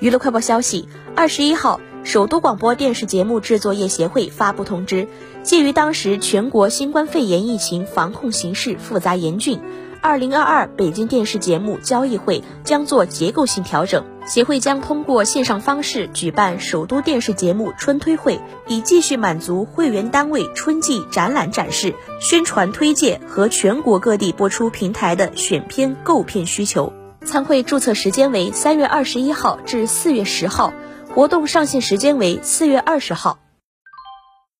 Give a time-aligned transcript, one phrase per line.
[0.00, 5.06] 娱乐快报消息，二十一号，首都广播电视节目制作业协会发布通知，
[5.42, 9.60] 鉴于当时全国新冠肺炎疫情防控形势复杂严峻。
[10.00, 26.90] 二零二二北京电视节目交易会将做结构性调整，协会将通过线上方式举办首都电视节目春推会，以继续满足会员单位春季展览展示、宣传推介和全国各地播出平台的选片购片需求。
[27.24, 30.72] 参会注册时间为三月二十一号至四月十号，
[31.14, 33.38] 活动上线时间为四月二十号。